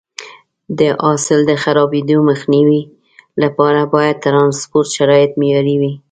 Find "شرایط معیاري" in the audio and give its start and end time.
4.97-5.75